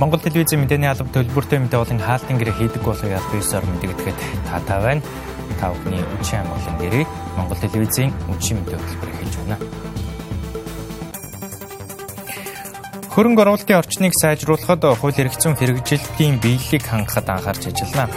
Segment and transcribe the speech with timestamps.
[0.00, 4.16] Монгол телевизийн мэдээний алба төлбөртэй мэдээ болон хаалтын гэрээ хийдэг болох ял бисаар мэдэгдэхэд
[4.48, 5.04] таатай байна.
[5.60, 7.04] Та бүхний үчи амгалан гэрээ
[7.36, 9.56] Монгол телевизийн үчи мэдээ хөтөлбөрөөр хэлж байна.
[13.12, 18.08] Хөрөнгө оруулалтын орчныг сайжруулахад хууль эрх зүйн хэрэгжилтийн биелэлийг хангахад анхаарч ажиллана.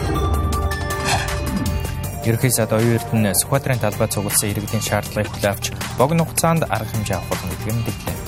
[2.24, 7.20] Ерөнхий сайд оюун эрдэнэ Сүхбаатарын талбай цугласан иргэдийн шаардлагыг хүлээн авч богино хугацаанд арга хэмжээ
[7.20, 8.23] авах болно гэдгийг мэдээллээ.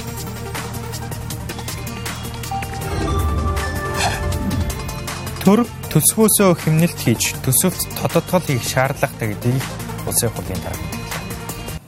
[5.47, 5.63] Төр
[5.95, 9.63] төсвөөсөө хэмнэлт хийж төсөвт тодотгол хийх шаардлагатай гэдгийг
[10.03, 11.79] улсын хурлын дараа мэдээллээ.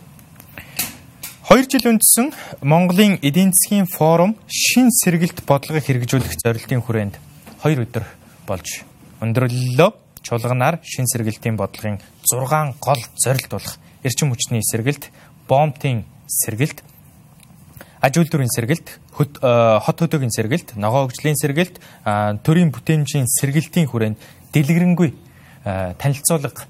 [1.51, 2.31] 2 жил үндсэн
[2.63, 7.19] Монголын эдийн засгийн форум шин сэргэлт бодлогыг хэрэгжүүлэх зорилтын хүрээнд
[7.67, 8.07] 2 өдөр
[8.47, 8.87] болж
[9.27, 9.91] өндөрлөлөө
[10.23, 11.99] чуулганаар шин сэргэлтийн бодлогын
[12.31, 13.75] 6 гол зорилт болох
[14.07, 15.11] эрчим хүчний сэргэлт,
[15.51, 16.87] бомбтын сэргэлт,
[18.01, 21.83] аж үйлдвэрийн сэргэлт, э, хот хөдөөгийн сэргэлт, ногоо хөгжлийн сэргэлт,
[22.47, 24.19] төрийн бүтээмжийн сэргэлтийн хүрээнд
[24.55, 25.11] дэлгэрэнгүй
[25.65, 26.67] э, танилцуулга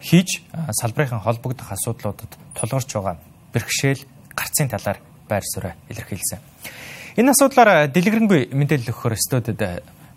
[0.00, 3.16] хийж салбарын холбогдох асуудлуудад тулгарч байгаа
[3.52, 6.40] бэрхшээл гарцын талаар байр суурь илэрхийлсэн.
[7.20, 9.60] Энэ асуудлаар дэлгэрэнгүй мэдээлэл өгөхөөр студид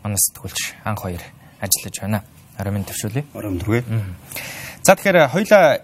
[0.04, 1.24] манай сэтгүүлч анх хоёр
[1.60, 2.24] ажиллаж байна.
[2.58, 3.26] Арамын төвшүүлье.
[3.34, 3.84] Арам дөрвөө.
[4.84, 5.82] За тэгэхээр хоёлаа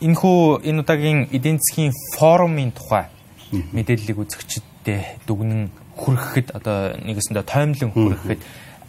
[0.00, 3.06] энэхүү энэ удаагийн эдийн засгийн форумын тухай
[3.52, 8.40] мэдээллийг үзэгчдэд дүгнэн хүргэхэд одоо нэгэсэндээ тоомлон хүргэхэд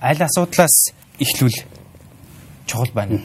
[0.04, 0.76] аль асуудлаас
[1.20, 1.58] эхлүүл
[2.70, 3.18] чухал байна.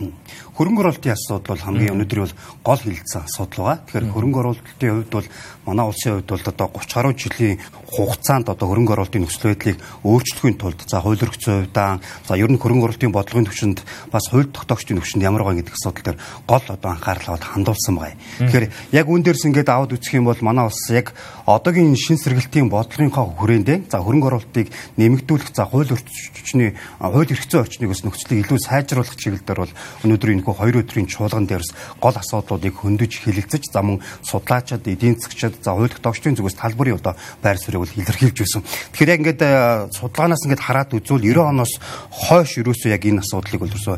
[0.55, 3.83] Хөрөнгө оруулалтын асуудал бол хамгийн өнөөдөр бол гол хилцсэн асуудал байгаа.
[3.91, 5.29] Тэгэхээр хөрөнгө оруулалтын хувьд бол
[5.67, 7.59] манай улсын хувьд бол одоо 30 гаруй жилийн
[7.91, 12.51] хугацаанд одоо хөрөнгө оруулалтын нөхцөл байдлыг өөрчлөхийн тулд за хууль эрх зүйн хувьдаа за ер
[12.55, 13.79] нь хөрөнгө оруулалтын бодлогын төвшөнд
[14.15, 18.19] бас хууль тогтоогчдын төвшөнд ямар байгаа гэдэг асуудал дээр гол одоо анхаарлаа хандуулсан байгаа.
[18.47, 21.19] Тэгэхээр яг үүн дээрс ингээд аваад үзэх юм бол манай улс яг
[21.51, 24.71] одоогийн шин сэргэлтийн бодлогынхаа хүрээндээ за хөрөнгө оруулалтыг
[25.03, 29.73] нэмэгдүүлэх за хууль орчны хууль эрх зүйн орчныг бас нөхцөлийг илүү сайжруулах чиглэлээр бол
[30.07, 35.17] өнөөдөр энэ энэхүү хоёр өдрийн чуулган дээрс гол асуудлуудыг хөндөж хэлэлцэж за мөн судлаачид, эдийн
[35.17, 38.63] засгчид, за хууль тогтоогчдын зүгээс талбарын одоо байр суурийг бол илэрхийлж байсан.
[38.93, 41.73] Тэгэхээр яг ингээд э, судалгаанаас ингээд хараад үзвэл 90 оноос
[42.13, 43.97] хойш ерөөсөө яг энэ асуудлыг бол ерөөсөө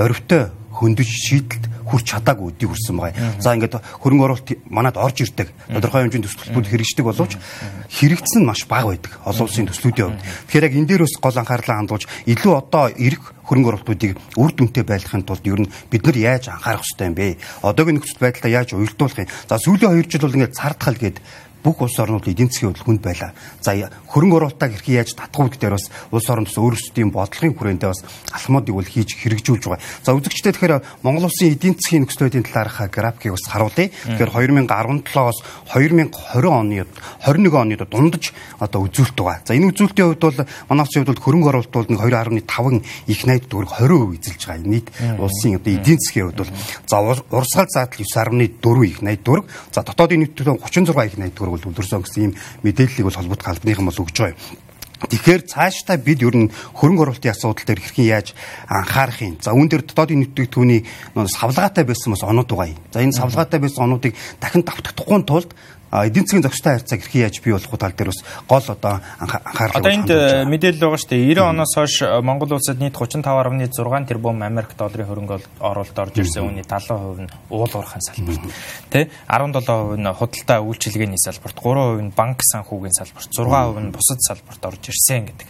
[0.00, 0.42] дөрвтэй
[0.72, 3.40] хөндөж шийдэлд хүрч чадаагүй үдийг хүрсэн байгаа.
[3.42, 5.48] За ингээд хөрөнгө оруулалт манад орж ирдэг.
[5.68, 7.32] Тодорхой хэмжээнд төсөлбүүд хэрэгждэг боловч
[7.90, 9.12] хэрэгцсэн нь маш бага байдаг.
[9.26, 10.22] Олон улсын төслүүдийн хувьд.
[10.48, 14.84] Тэгэхээр яг энэ дээр бас гол анхаарлаа хандуулж илүү одоо эрх хөрөнгө оруулалтуудыг үр дүнтэй
[14.86, 17.36] байдлахын тулд ер нь бид нар яаж анхаарах хэрэгтэй юм бэ?
[17.66, 19.32] Одоогийн нөхцөл байдлаа яаж уялдуулах юм?
[19.50, 21.18] За сүүлийн 2 жил бол ингээд цардхал гээд
[21.62, 23.32] бүх улс орнууд эдийн засгийн хөдөл хүнд байлаа.
[23.62, 23.72] За
[24.10, 28.02] хөрөнгө оруулалтаа хэрхэн яаж татах вэ гэдгээр бас улс орн бас өөрсдийн бодлогын хүрээндээ бас
[28.34, 29.82] алхмуудыг бол хийж хэрэгжүүлж байгаа.
[30.02, 30.74] За үзэгчдээ тэгэхээр
[31.06, 33.88] Монгол улсын эдийн засгийн нөхцөл байдлын талаарх графикийг бас харуулъя.
[33.88, 34.30] Тэгэхээр
[34.66, 35.38] 2017-оос
[35.70, 36.84] 2020 оны
[37.22, 39.46] 21 оны дундаж одоо үзүүлэлт байгаа.
[39.46, 43.44] За энэ үзүүлэлтийн хувьд бол манай улсын хувьд бол хөрөнгө оруулалт бол 2.5 их найд
[43.46, 44.66] төгрөг 20% эзэлж байгаа.
[44.66, 46.52] Нийт улсын одоо эдийн засгийн хувьд бол
[46.86, 46.96] за
[47.30, 49.46] урсгал заатал 9.4 их найд төгрөг.
[49.72, 52.32] За дотоодын нийт төгрөг 36 их найд төгрөг бол өлөрсөн гэсэн ийм
[52.64, 54.40] мэдээллийг бол холбоотой албаныхан бол өгж байгаа юм.
[55.02, 58.28] Тэгэхээр цаашдаа бид ер нь хөрөнгө оруулалтын асуудал дээр хэрхэн яаж
[58.70, 59.34] анхаарах юм.
[59.42, 60.86] За үүн дээр дотоодын нийтдэгтүүний
[61.26, 62.78] савлгаатай байсан бас онод байгаа юм.
[62.94, 65.50] За энэ савлгаатай байсан онуудыг дахин давтагдахгүй тулд
[65.92, 69.92] эдийн засгийн зохистой харьцааг хэрхэн яаж бий болох тал дээр бас гол одоо анхаарал Одоо
[69.92, 71.36] энд э, мэдээлэл байгаа шүү дээ.
[71.36, 76.48] 90 оноос хойш э, Монгол улсад нийт 35.6 тэрбум Америк долларын хөрөнгө оруулалт орж ирсэн.
[76.48, 78.40] Үүний 70% нь уул уурхайн салбарт.
[78.88, 84.64] Тэ 17% нь худалдаа үйлчилгээний салбарт, 3% нь банк санхүүгийн салбарт, 6% нь бусад салбарт
[84.64, 85.48] орж ирсэн гэдэг.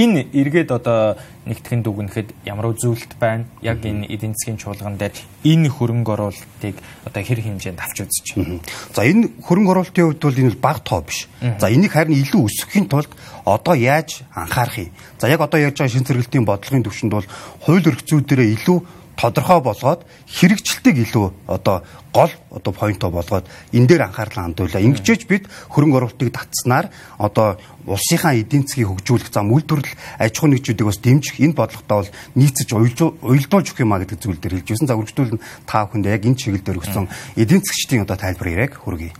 [0.00, 3.48] Энэ эргээд одоо нэгтгэн дүгнэхэд ямар үзүүлэлт байна?
[3.64, 5.16] Яг энэ эдийн засгийн чуулган дээр
[5.48, 6.76] энэ хөрөнгө оруулалтыг
[7.08, 8.60] одоо хэр хэмжээнд авч үзэж байна.
[8.92, 11.24] За энэ хөрөнгө оруулалтын хувьд бол энэ бол бага тоо биш.
[11.40, 13.08] За энийг харин илүү өсгөхийн тулд
[13.48, 14.92] одоо яаж анхаарах юм?
[15.16, 17.26] За яг одоо яаж байгаа шин зэрэгэлтийн бодлогын төвшөнд бол
[17.64, 18.78] хууль эрх зүйдэрээ илүү
[19.18, 21.82] тодорхой болгоод хэрэгжилтийг илүү одоо
[22.14, 24.78] гол одоо поинто болгоод энэ дээр анхаарлаа хандуулаа.
[24.78, 26.86] Ингэжээч бид хөрөнгө оруулалтыг татснаар
[27.18, 32.14] одоо улсынхаа эдийн засгийг хөгжүүлэх зам үйлдвэрлэл аж ахуй нэгжүүдийг бас дэмжих энэ бодлоготой бол
[32.38, 34.86] нийцэж уялдуулж өгөх юмаа гэдэг зүйл дээр хэлж байсан.
[34.86, 39.12] За үргэлжлүүл нь та бүхэнд яг энэ чиглэлээр өгсөн эдийн засгчдын одоо тайлбар яриаг хүргэе.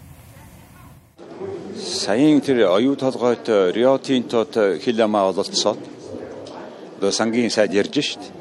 [1.75, 5.83] Саяын тэр оюу толгойд Рио Тинтод хил ямаа ололцоод
[6.99, 8.38] одоо сангийн сайд ярьж шít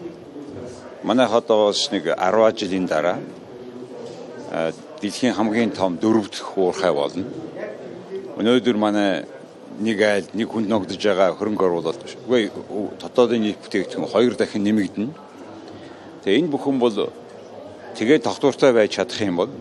[1.07, 3.15] Манайх одоос нэг 10 жилийн дараа
[4.99, 7.23] дэлхийн хамгийн том дөрөв дэх уурхай болно.
[8.35, 9.23] Өнөөдөр манай
[9.79, 12.19] нэг айл нэг хүнд ногдож байгаа хөрөнгө оруулалт биш.
[12.27, 12.51] Үгүй
[12.99, 15.15] дотоодын нийт бүтээгдэхүүн хоёр дахин нэмэгдэнэ.
[16.27, 17.07] Тэгээ энэ бүхэн бол
[17.95, 19.51] тэгээд тогтвортой байж чадах юм бол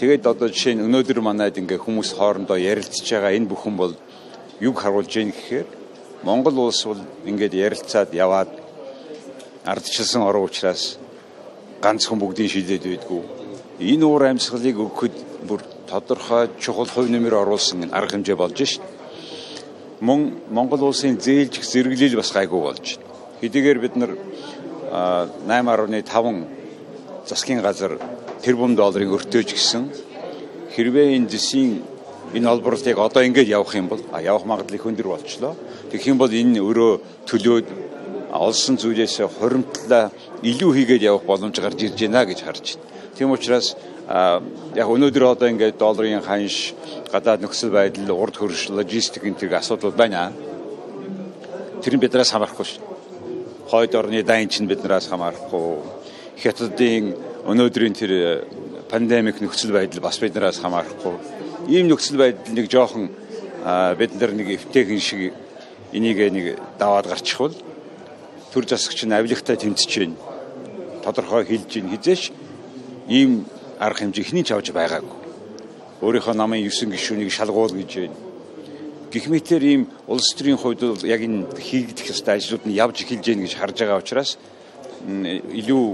[0.00, 3.92] тэгээд одоо жишээ нь өнөөдөр манайд ингээ хүмүүс хоорондоо ярилцж байгаа энэ бүхэн бол
[4.64, 5.68] юг харуулж ийн гэхээр
[6.24, 8.61] Монгол улс бол ингээд ярилцаад яваад
[9.64, 10.98] ардчилсан орон учраас
[11.82, 13.22] ганцхан бүгдийг шийдээд байдгүй.
[13.78, 15.14] Энэ уур амьсгалыг өгөхөд
[15.46, 18.82] бүр тодорхой чухал хувь нэмэр оруулсан арга хэмжээ болж шít.
[20.00, 23.06] Мөн Монгол улсын зээлж зэрэглэл бас гайгүй болж байна.
[23.40, 24.12] Хэдийгээр бид нар
[25.46, 26.46] 8.5
[27.26, 27.98] засгийн газар
[28.42, 29.90] тэрбум долларын өртөөж гисэн
[30.74, 31.82] хэрвээ энэ дэсийн
[32.34, 35.54] энэ олборлыг одоо ингэж явах юм бол явах магадлал их өндөр болчлоо.
[35.90, 36.92] Тэгэх юм бол энэ өөрөө
[37.30, 37.66] төлөөд
[38.32, 40.10] олсон зүйлээс хуримтлаа
[40.42, 42.88] илүү хийгээд явах боломж гарч ирж байна гэж харж байна.
[43.16, 43.76] Тийм учраас
[44.74, 46.74] яг өнөөдөр одоо ингээд долларын ханш
[47.12, 50.32] гадаад нөхцөл байдал урд хөрш логистик энэ төр асуудал байна.
[51.84, 52.82] Тэр нь биднээс хамаарахгүй шүү.
[53.68, 55.84] Хойд орны дайн чинь биднээс хамаарахгүй.
[56.40, 57.14] Хятадын
[57.46, 58.46] өнөөдрийн тэр
[58.88, 63.10] пандемик нөхцөл байдал бас биднээс хамаарахгүй ийм нөхцөл байдал нэг жоохон
[63.98, 65.34] бид нар нэг эвтэйхэн шиг
[65.92, 67.54] энийг нэг даваад гарчихвал
[68.52, 70.16] төр засагч нь авилгатай тэмцэж байна.
[71.04, 72.32] Тодорхой хэлж ийн хизээш
[73.08, 73.44] ийм
[73.80, 75.16] арга хэмжээ хний ч авч байгаагүй.
[76.04, 78.18] Өөрийнхөө намын 9 гишүүнийг шалгуул гэж байна.
[79.12, 83.24] Гэх мэтэр ийм улс төрийн хувьд бол яг энэ хийгдэх ёстой ажлууд нь явж эхэлж
[83.24, 84.36] гэнэ гэж харж байгаа учраас
[85.08, 85.84] илүү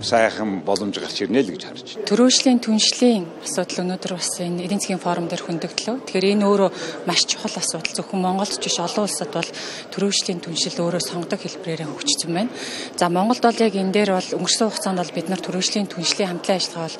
[0.00, 2.08] сайхан боломж гарч ирнэ л гэж харж байна.
[2.08, 5.96] Төрөөшлийн түншлийн асуудал өнөөдөр бас энэ эдийн засгийн форум дээр хөндөглөө.
[6.08, 6.70] Тэгэхээр энэ өөрөө
[7.04, 7.92] маш чухал асуудал.
[7.92, 9.50] Зөвхөн Монголд ч биш олон улсад бол
[9.92, 12.54] төрөөшлийн түншил өөрөө сонгодог хэлбэрээр хөгжсөн байна.
[12.96, 16.56] За Монголд бол яг энэ дээр бол өнгөрсөн хугацаанд бол бид нар төрөөшлийн түншлийн хамтлан
[16.56, 16.98] ажиллагаа бол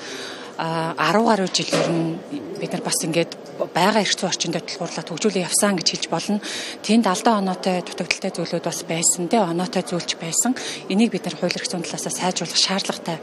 [0.59, 2.19] 10 гаруй жилээр нь
[2.61, 6.41] бид нар бас ингээд байгаа эрх зүйн орчинд тулгуурлаад хөгжүүлээ явсан гэж хэлж болно.
[6.83, 10.53] Тэнд алдаа оноотой дутагдaltaй зүйлүүд бас байсан те оноотой зүйлч байсан.
[10.91, 13.19] Энийг бид нар хууль эрх зүйн талаас сайжруулах шаардлагатай.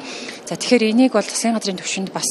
[0.47, 2.29] За тэгэхээр энийг бол засгийн газрын төвшөнд бас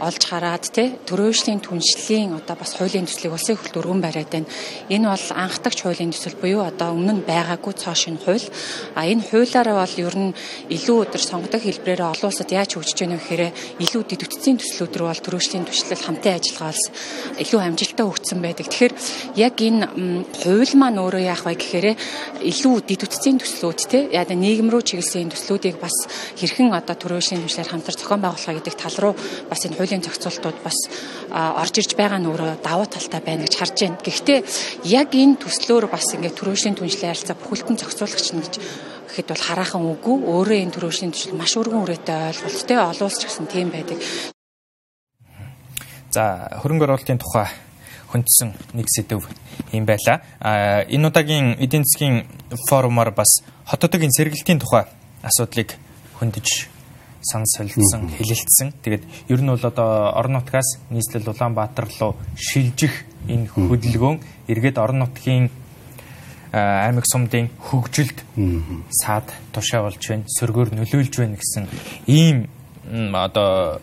[0.00, 4.48] олж хараад те төрөөшлийн түншлийн одоо бас хуулийн төслийг улсын хөлт өргөн бариад байна.
[4.88, 8.46] Энэ бол анхдагч хуулийн төсөл буюу одоо өмнө нь байгаагүй цоо шинэ хууль.
[8.94, 10.36] А энэ хуулиараа бол ер нь
[10.68, 13.42] илүү өдөр сонгодог хэлбрээр олон улсад яаж хөгжиж байна вэ гэхээр
[13.84, 16.84] илүү дэдвтцийн төслүүд рүү бол төрөөшлийн түвшлэл хамтын ажиллагаа олс
[17.38, 18.66] илүү амжилттай хөгжсөн байдаг.
[18.66, 18.94] Тэгэхээр
[19.38, 19.86] яг энэ
[20.42, 21.86] хууль маань өөрөө яах вэ гэхээр
[22.42, 25.94] илүү дид үтцийн төслүүд те яа нийгэм рүү чиглэсэн төслүүдийг бас
[26.40, 29.14] хэрхэн одоо төрөөшийн хэмжлэр хамтар зохион байгуулах гэдэг тал руу
[29.46, 30.78] бас энэ хуулийн зохицуултууд бас
[31.30, 34.02] орж ирж байгаа нь өөрөө давуу талтай байна гэж харж байна.
[34.02, 34.38] Гэхдээ
[34.90, 38.54] яг энэ төслөөр бас ингээд төрөөшийн түншлэн харилцаа бүхэлдэн зохицуулагч нь гэж
[39.10, 43.26] гэхэд бол хараахан үгүй өөрөө энэ төрөөшийн төсөл маш өргөн үрээтэй ойлголттой олон улс ч
[43.26, 43.98] гэсэн тийм байдаг.
[46.10, 47.46] За хөрөнгө оруулалтын тухай
[48.10, 49.22] хүндсэн нэг сэдв
[49.72, 50.20] юм байла.
[50.42, 52.26] А энэ удаагийн эдийн засгийн
[52.68, 53.30] форумаар бас
[53.70, 54.90] хотодгийн сэргэлтийн тухай
[55.22, 55.78] асуудлыг
[56.18, 56.68] хөндөж
[57.22, 58.74] сан солилцсон, хэлэлцсэн.
[58.82, 65.04] Тэгээд ер нь бол одоо орон нутгаас нийслэл Улаанбаатар руу шилжих энэ хөдөлгөөн эргээд орон
[65.04, 65.50] нутгийн
[66.52, 68.18] аймаг сумдын хөгжилд
[68.90, 71.68] саад тушаа болж байна, сөргөөр нөлөөлж байна гэсэн
[72.10, 72.48] ийм
[73.14, 73.78] одоо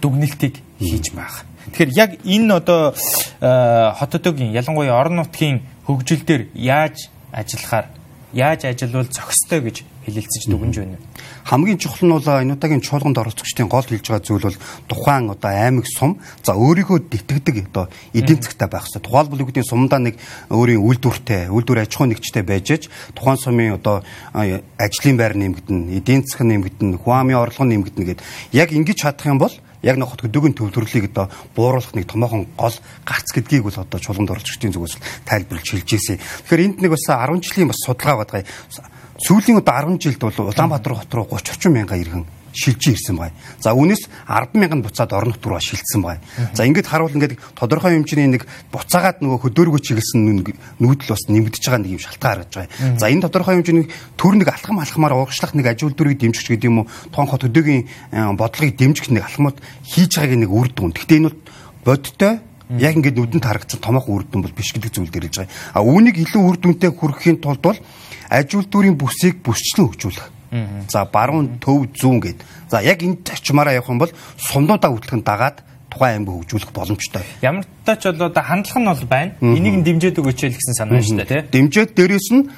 [0.00, 1.51] дүгнэлтийг хийж байгаа.
[1.70, 2.94] Тэгэхээр яг энэ одоо
[3.40, 7.86] э, хотодогийн ялангуяа орон нутгийн хөгжил дээр яаж ажиллахаар
[8.32, 10.98] яаж ажиллавал зохистой гэж хэлэлцэж дүгнж байна.
[11.44, 15.50] Хамгийн чухал нь бол энэ удаагийн чуулганд оролцогчдын гол хэлж байгаа зүйл бол тухайн одоо
[15.50, 19.06] аймаг сум за өөрийгөө итгэдэг одоо эдийн засгтай байх хэрэгтэй.
[19.06, 20.18] Тухайлбал үгдийн сумдаа нэг
[20.50, 22.82] өөрийн үйлдвэртэй, үйлдвэр аж ахуй нэгжтэй байж аж
[23.14, 28.20] тухайн сумын одоо ажлын байр нэмэгдэнэ, эдийн засаг нэмэгдэнэ, хүн амын орлого нэмэгдэнэ гэд
[28.54, 33.28] яг ингэж чадах юм бол яг нэг хөдөөгийн төвлөрлийг одоо бууруулах нэг томоохон гол гарц
[33.34, 36.18] гэдгийг бол одоо чуулганд оролцогчдын зүгээс тайлбарлаж хэлж ирсэн.
[36.18, 38.46] Тэгэхээр энд нэг бас 10 жилийн бас судалгаа бадгая.
[39.18, 43.32] Сүүлийн одоо 10 жилд бол Улаанбаатар хот руу 30 30 мянга иргэн шилжиж ирсэн бай.
[43.60, 46.20] За үүнээс 10 мянган буцаад орон нут руу шилжсэн бай.
[46.52, 50.20] За ингээд харуул ингээд тодорхой хэмжээний нэг буцаагаад нөгөө хөдөөргөө чиглэсэн
[50.78, 52.98] нүүдэл бас нэмэгдэж байгаа нэг юм шалтгаан гаргаж байгаа.
[53.00, 56.84] За энэ тодорхой хэмжээний төр нэг алхам алхмаар урагшлах нэг аж үйлдвэрийг дэмжих гэдэг юм
[56.84, 56.90] уу?
[57.12, 57.82] Тоон хот хөдөөгийн
[58.12, 60.92] э, бодлогыг дэмжих нэг алхмууд хийж байгааг нэг үр дүн.
[60.92, 61.40] Гэхдээ энэ бол
[61.84, 62.32] бодтой
[62.78, 65.52] яг ингээд нүдэнд харагдсан томоохон үр дүн бол биш гэдэг зүйл дээр хэлж байгаа.
[65.76, 67.78] А үүнийг илүү үр дүнтэй хүргэхийн тулд бол
[68.32, 70.41] аж үйлдвэрийн бүсийг бүсчлэн хөгжүүлэх
[70.88, 72.44] За баруун төв зүүн гэд.
[72.68, 77.24] За яг энэ зарчмаараа явах юм бол сумнуудаа хөтлөхөнд дагаад тухайн аймаг хөгжүүлэх боломжтой.
[77.40, 79.32] Ямар ч тач бол одоо хандлага нь бол байна.
[79.40, 81.60] Энийг нь дэмжиж өгөөч гэсэн санаа шүү дээ, тий.
[81.60, 82.48] Дэмжиж дээрээс нь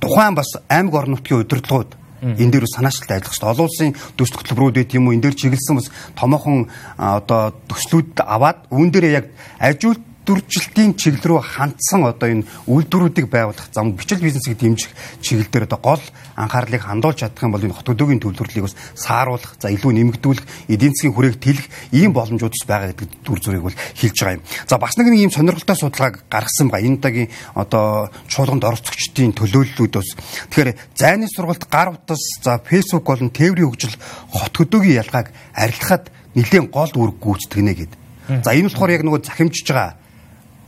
[0.00, 3.48] тухайн бас аймаг орон нутгийн удирдлагууд энэ дээр санаачилтай ажиллах хэрэгтэй.
[3.48, 5.16] Олон улсын төсөл хөтөлбөрүүд байт юм уу?
[5.16, 6.68] Энэ дээр чиглэсэн бас томоохон
[7.00, 9.26] одоо төслүүд аваад үүн дээр яг
[9.56, 15.66] ажилт үйлдвэржилтийн чиглэл рүү хандсан одоо энэ үйлдвэрүүдийг байгуулах зам бичил бизнесийг дэмжих чиглэл дээр
[15.66, 16.04] одоо гол
[16.36, 20.94] анхаарлыг хандуулж чадах юм бол энэ хот хөдөөгийн төвлөрлөлийг бас сааруулах, за илүү нэмэгдүүлэх, эдийн
[20.94, 24.44] засгийн хүрээг тэлэх ийм боломжууд бас байгаа гэдэг дүр зургийг бол хэлж байгаа юм.
[24.68, 30.14] За бас нэг ийм сонирхолтой судалгааг гаргасан ба энэ удаагийн одоо чуулганд оролцогчдын төлөөллүүд бас
[30.52, 33.96] тэгэхээр зайны сургалт гар утас за фэйсбુક болон тээврийн хөгжил
[34.30, 37.98] хот хөдөөгийн ялгааг арилгахад нэлээд гол үүрэг гүйцэтгэнэ гэдэг.
[38.44, 39.98] За энэ болохоор яг нөгөө захимжиж байгаа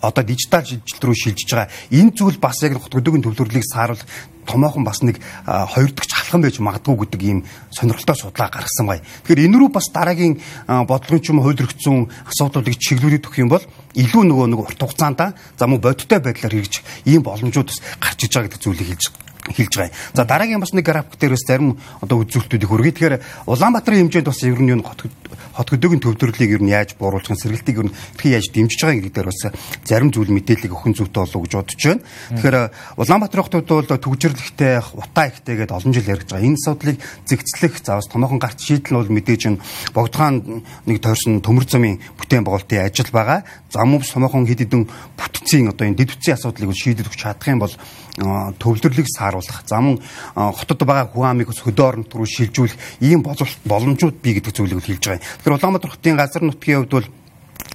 [0.03, 4.07] одоо дижитал шилжилт рүү шилжиж байгаа энэ зүйл бас яг хот хөдөөгийн төвлөрлөлийг сааруулах
[4.47, 9.01] томоохон бас нэг хоёр дахь халхан байж магадгүй гэдэг ийм сонирхолтой судалгаа гаргасан бай.
[9.23, 13.65] Тэгэхээр энэ рүү бас дараагийн бодлогын ч юм хууль зөрчсөн асуудлуудыг чиглүүлээд өгөх юм бол
[13.95, 18.33] илүү нөгөө нэг урт хугацаанд за мөн бодиттой байдлаар хэрэгжих ийм боломжууд бас гарч иж
[18.35, 19.95] байгаа гэдэг зүйлийг хэлж хэлж байгаа.
[20.15, 22.95] За дараагийн бас нэг график дээр бас зарим одоо үзүүлэлтүүдийг хүргэе.
[22.95, 23.17] Тэгэхээр
[23.51, 25.11] Улаанбаатарын хэмжээнд бас ер нь юу хот
[25.53, 29.15] хот хөдөөгийн төвлөрлөлийг ер нь яаж бууруулах, сэргэлтийг ер нь хэрхэн яаж дэмжиж байгаа гэдэг
[29.19, 29.43] дээр бас
[29.83, 32.03] зарим зүйл мэдээллийг өгөх зүйтэй болов уу гэж бодож байна.
[32.39, 32.57] Тэгэхээр
[33.03, 36.47] Улаанбаатар хотод бол төгжрлэгтэй, утаа ихтэй гэдэг олон жил яригдж байгаа.
[36.47, 36.97] Энэ асуудлыг
[37.27, 42.01] зэгцлэх, за бас томоохон гарт шийдэл нь бол мэдээж нь богдгаан нэг тойрсон төмөр замын
[42.17, 43.43] бүтээн байгуулалтын ажил байгаа.
[43.69, 44.87] За мөн томоохон хэд хэдэн
[45.19, 47.75] бүтцийн одоо энэ дэд бүтцийн асуудлыг шийдэж өгч чадах юм бол
[48.19, 49.97] төвлөрлөлийг сааруулах, зам
[50.37, 55.25] хотод байгаа хүн амыг хөдөө орнот руу шилжүүлэх ийм боломжууд бий гэдэг зүйлийг хэлж байгаа.
[55.41, 57.09] Тэгэхээр Улаанбаатар хотын газар нутгийн хувьд бол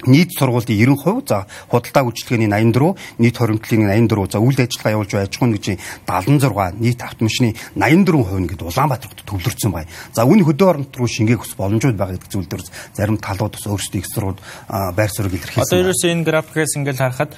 [0.05, 5.25] нийт сургуулийн 90%, за худалдаа үйлчлэгээний 84, нийт хоримтлын 84, за үйл ажиллагаа явуулж байгаа
[5.25, 9.89] аж ахуйн нэгжийн 76, нийт автомашины 84% нэгэд Улаанбаатар хотод төвлөрсөн байна.
[10.13, 12.63] За үүний хөдөө орнот руу шингээх ус боломжууд байгаа гэдэг зүйл дээр
[12.93, 14.37] зарим талууд бас өөрсдөө их сурууд
[14.69, 15.65] байр суурийг илэрхийлсэн.
[15.65, 17.31] Одоо ерөөсөө энэ графикээс ингээд харахад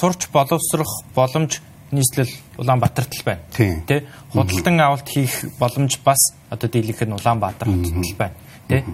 [0.00, 1.60] сурч боловсрох боломж
[1.92, 3.42] нийслэл Улаанбаатарт л байна.
[3.52, 6.18] Тэ худалдан авалт хийх боломж бас
[6.50, 8.36] одоо дийлэнх нь Улаанбаатар хотод л байна.
[8.68, 8.84] Тэ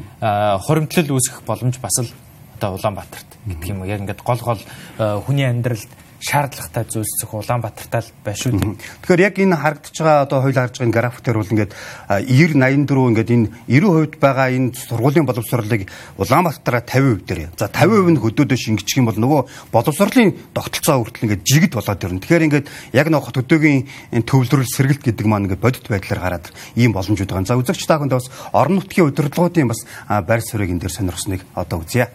[0.67, 2.11] хуримтлал үүсгэх боломж бас л
[2.59, 3.90] одоо Улаанбаатарт гэдэг юм уу.
[3.90, 4.61] Яг ингээд гол гол
[4.99, 5.88] хүний амьдралд
[6.20, 8.75] шаардлагатай зүйлс зөв Улаанбаатартай байна шүү дээ.
[9.06, 11.72] Тэгэхээр яг энэ харагдаж байгаа одоо хоёул харж байгаа график дээр бол ингээд
[12.08, 15.82] 90 84 ингээд энэ 90% байгаа энэ сургуулийн боловсролыг
[16.18, 17.40] Улаанбаатараа 50% дээр.
[17.54, 22.22] За 50% нь хөдөөдөө шингэчих юм бол нөгөө боловсролын тогтолцоо хүртэл ингээд жигд болоод ирнэ.
[22.26, 22.66] Тэгэхээр ингээд
[22.98, 27.46] яг хот хөдөөгийн төвлөрөл сэргэлт гэдэг маань ингээд бодит байдлаар гараад ийм боломжууд байгаа.
[27.46, 29.87] За үзэгч та бүхэнд бас орон нутгийн удирдлагуудын бас
[30.26, 32.10] байр суурийг энэ дээр сонирхсныг одоо үзье.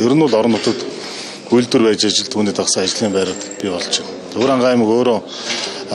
[0.00, 0.84] Ер нь бол орон нутагт
[1.50, 4.14] үйлдвэр байж ажил түүний дагсан ажлын байрууд бий болж байна.
[4.34, 5.18] Төвөрөн аймаг өөрөө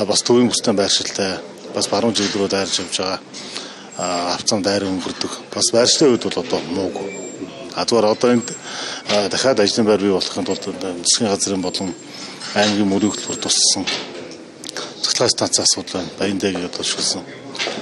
[0.08, 1.32] бас төвийн бүстэй байршилтай
[1.76, 3.20] бас баруун чиглэл рүү дайрж явж байгаа
[4.38, 5.32] авцам дайр өнгөрдөг.
[5.52, 7.10] Бас байршлын үед бол одоо муугүй.
[7.76, 8.48] А зүгээр одоо энд
[9.28, 11.94] дахиад ажлын байр бий болохын тулд засгийн газрын болон
[12.56, 13.86] аймгийн мөрөглөлөөр туссан
[15.04, 16.16] цахилгаан станцын асуудал байна.
[16.20, 17.22] Баяндаг одоо шилсэн.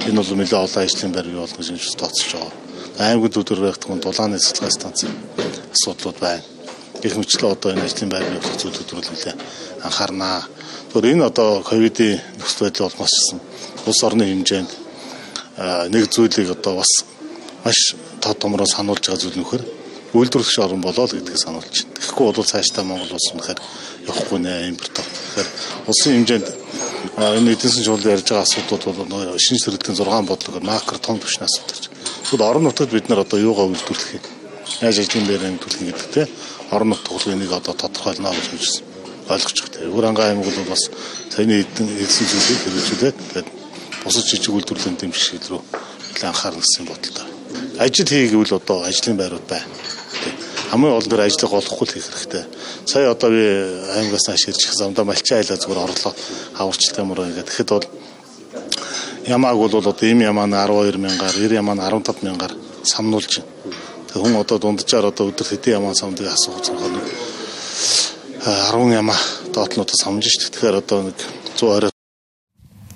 [0.10, 2.54] Энэ бол нэлээд олон ажлын байр бий болно гэж тооцож байгаа.
[2.98, 5.14] Аймгийн төдөр байх түн дулааны цахилгаан станцын
[5.70, 6.59] асуудлууд байна
[7.04, 9.36] гэх мэтлээ одоо энэ ажлын байрны явуулах зүйлүүд рүү нэлээ
[9.84, 10.44] анхаарнаа.
[10.92, 13.40] Тэгэхээр энэ одоо ковидын нөхцөл байдал болмоосчсан
[13.88, 14.72] улс орны хэмжээнд
[15.94, 16.92] нэг зүйлийг одоо бас
[17.64, 19.64] маш тод томроо сануулж байгаа зүйл нөхөр
[20.14, 21.94] үйлдвэрлэгч орн болоо л гэдгийг сануулж байна.
[22.00, 23.60] Тэгэхгүй бол цаашдаа Монгол улс үнэхээр
[24.10, 25.06] явахгүй нэ импортоор.
[25.06, 25.50] Тэгэхээр
[25.86, 26.48] улсын хэмжээнд
[27.20, 31.46] энэ эдийн засгийн чуулганд ярьж байгаа асуудлууд бол шинж сэргэлтийн 6 бодлого макро том түвшний
[31.46, 31.94] асуудал.
[32.26, 34.39] Тэгвэл орон нутгад бид нар одоо юугаа үйлдвэрлэх юм?
[34.82, 36.28] Яаж ажлын байраа төлөх гэдэг те
[36.72, 38.84] орон нутг тохиолгыг одоо тодорхойлно гэж хэлсэн
[39.30, 39.90] ойлгож байгаа.
[39.90, 40.84] Өвөрангай аймаг бол бас
[41.34, 43.48] саяны эдсэн зүйлийг хэрэгжүүлээд тэгээд
[44.04, 47.26] бусад жижиг үйлдвэрлэлийн дэмжих рүү нэлээд анхаарна гэсэн бодолтой.
[47.80, 49.62] Ажил хийгээвэл одоо ажлын байрууд бай.
[50.72, 52.46] Хамгийн гол нь ажлыг олохгүй л хийх хэрэгтэй.
[52.86, 53.44] Сая одоо би
[53.98, 56.14] аймагаас нааш ирж замдаа малчин айлаа зүгээр орлоо
[56.58, 57.50] хаварчлалтай мөрөө ингээд.
[57.50, 57.88] Тэгэхэд бол
[59.26, 63.50] ямааг бол одоо ийм ямаа нь 12 мянгаар, 90 ямаа нь 15 мянгаар самнуулж байна.
[64.10, 67.06] Тэг хүн одоо дунджаар одоо өдөр хэдийн ямаа самдыг асуух нэг
[68.42, 69.20] 10 ямаа
[69.54, 70.50] доотлонуудаа самж шít.
[70.50, 71.18] Тэгэхээр одоо нэг
[71.62, 71.94] 120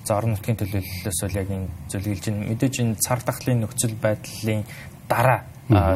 [0.04, 4.66] За орон нутгийн төлөөллөөс бол яг энэ зөвлөж ин мэдээж энэ цар тахлын нөхцөл байдлын
[5.08, 5.46] дараа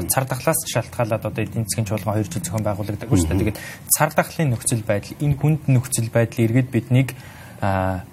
[0.07, 3.41] цар тахлаас шалтгаалаад одоо эдийн засгийн чуулган хоёр жил зохион байгуулагддаг шүү дээ.
[3.41, 3.59] Тэгээд
[3.91, 7.09] цар тахлын нөхцөл байдал энэ хүнд нөхцөл байдал эргээд биднийг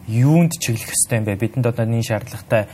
[0.09, 1.39] юунд чиглэх ёстой юм бэ?
[1.39, 2.67] Бидэнд одоо энэ шаардлагатай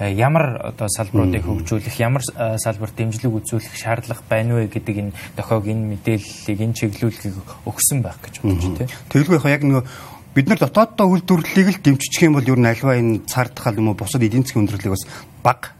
[0.00, 5.68] ямар одоо салбаруудыг хөгжүүлэх, ямар э, салбарт дэмжлэг үзүүлэх шаардлага байна вэ гэдэг энэ дохойг
[5.68, 7.36] энэ мэдээллийг энэ чиглүүлгийг
[7.68, 8.88] өгсөн байх гэж бодож байна.
[9.12, 9.84] Тэгэлгүй яг нөгөө
[10.32, 13.92] бид нар дотооддоо үйлдвэрлэлийг л дэмжиж юм бол ер нь альва энэ цар тахал юм
[13.92, 15.04] уу бусад эдийн засгийн өндөрлөлийг бас
[15.44, 15.76] баг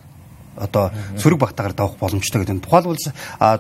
[0.61, 2.61] одоо сөрөг багтаагаар давах боломжтой гэдэг.
[2.61, 3.01] Тухайлбал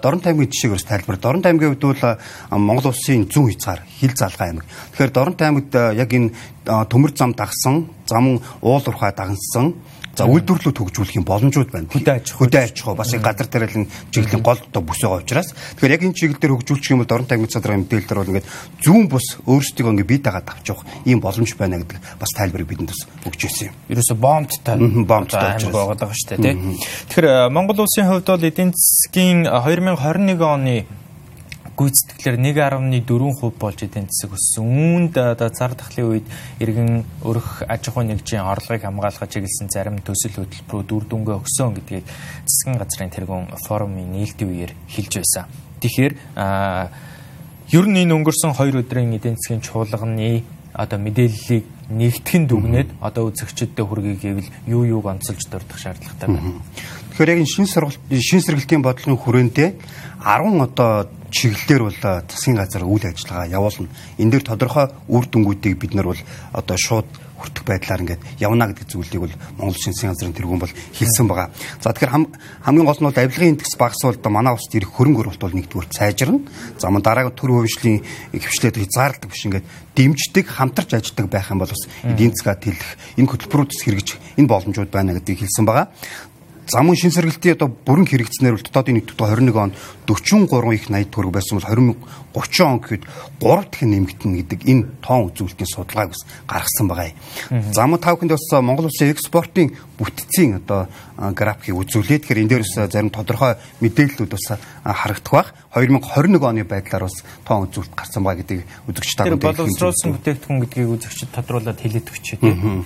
[0.04, 1.16] Дорн таймгийн жишээг өрс тайлбар.
[1.16, 4.66] Дорн таймгийн хувьд бол Монгол улсын зүүн хязгаар хил залгаа аймаг.
[4.92, 6.36] Тэгэхээр Дорн таймд яг энэ
[6.68, 9.72] төмөр зам дагсан, зам уул уурхай дагнсан
[10.12, 11.88] За үйлдвэрлэлүүд хөгжүүлэх юм боломжууд байна.
[11.88, 12.52] Хөдөө аж ахуй.
[12.52, 16.18] Хөдөө аж ахуй бас газар тариалан чиглэлийн гол одоо бүс байгаа учраас тэгэхээр яг энэ
[16.20, 18.50] чиглэл дээр хөгжүүлчих юм бол орон таймгийн цадрын мэдээлэлээр бол ингээд
[18.84, 22.92] зүүн бус өөрсдөө ингээд бие дагаад авч явах ийм боломж байна гэдэг бас тайлбарыг бидэнд
[22.92, 23.74] бас өгч ирсэн юм.
[23.88, 24.76] Ерөөсө бомбтой
[25.08, 26.54] бомбтой аймаг байгаа даа шүү дээ тий.
[27.08, 30.84] Тэгэхээр Монгол улсын хувьд бол эдийн засгийн 2021 оны
[31.76, 32.36] гүйцэтгэлээр
[32.68, 34.64] 1.4% болж эдийн засаг өссөн.
[34.68, 36.26] Үүнд одоо зар тахлын үед
[36.60, 42.06] иргэн өрх аж ахуй нэгжийн орлогыг хамгаалахад чиглэсэн зарим төсөл хөтөлбөрүүд үр дүнгээ өгсөн гэдгийг
[42.44, 45.48] засгийн газрын тэргуун форумын нээлтийн үеэр хэлж байсан.
[45.80, 46.14] Тэгэхээр
[47.72, 53.76] ер нь энэ өнгөрсөн 2 өдрийн эдийн засгийн чуулганы одоо мэдээллийг нэгтгэн дүгнээд одоо үзэгчдэд
[53.76, 56.60] хүргэе гэвэл юу юуг онцолж дурдах шаардлагатай байна.
[57.12, 59.70] Тэгэхээр яг энэ шин сургалт шин сэргэлтийн бодлогын хүрээндээ
[60.24, 61.98] 10 одоо чиглэлээр бол
[62.28, 63.88] засгийн газар үйл ажиллагаа явуулна.
[64.20, 66.20] Энэ дээр тодорхой үр дүнгуудыг бид нар бол
[66.52, 67.08] одоо шууд
[67.42, 71.50] хүртэх байдлаар ингээд явна гэдэг зүйлийг бол Монгол Шинсийн газрын тэргүүн бол хэлсэн байгаа.
[71.82, 72.14] За тэгэхээр
[72.62, 75.90] хамгийн гол нь бол авилгын индекс багасвал одоо манай улсад ирэх хөрөнгө оруулалт бол нэгдүгээр
[75.90, 76.46] сайжирна.
[76.78, 77.98] За мөн дараагийн төр хөвшлийн
[78.30, 79.66] хөвчлээд хязгаарлалт биш ингээд
[79.98, 84.08] дэмждэг, хамтарч ажилладаг байх юм бол бас эдийн засгаа тэлэх энэ хөтөлбөрүүдс хэрэгж
[84.38, 85.90] энэ боломжууд байна гэдгийг хэлсэн байгаа
[86.68, 89.72] замун шин сэргэлтийн одоо бүрэн хэрэгцснээр бол дотоодын нийт 21 он
[90.06, 91.96] 43 их 80 төгрөг байсан бол
[92.34, 93.02] 2030 он гэхэд
[93.42, 97.10] 3 дахин нэмэгдэнэ гэдэг энэ тоон үзүүлэлтийн судалгааг бас гаргасан байгаа
[97.50, 97.72] юм.
[97.74, 100.86] Замун тав хүнд бас Монгол улсын экспортын бүтцийн одоо
[101.18, 104.46] графикийг үзүүлээд тэгэхээр энэ дээр бас зарим тодорхой мэдээллүүд бас
[104.82, 105.48] харагдах бах.
[105.74, 110.94] 2021 оны байдлаар бас тоон үзүүлэлт гарсан байгаа гэдгийг үзэгч та бүхэн боловсруулсан бүтээгдэхүүн гэдгийг
[110.94, 112.84] үзэгчд тодруулаад хэлээд өгчээ тийм.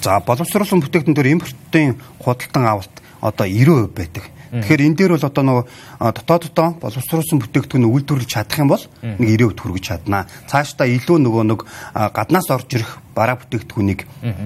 [0.00, 4.24] За боловсруулсан бүтээгдэхүүн дээр импортын худалдан авалт одоо 90% байдаг.
[4.50, 5.64] Тэгэхээр энэ дээр бол одоо нөгөө
[6.00, 10.26] дотооддоо боловсруулсан бүтээгдэхүүн үйлдвэрлэж чадах юм бол нэг 90% хүргэж чаднаа.
[10.50, 11.60] Цаашдаа илүү нөгөө нэг
[11.94, 14.00] гаднаас орж ирэх бараа бүтээгдэхүүнийг